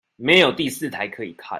[0.15, 1.49] 沒有第四台可以看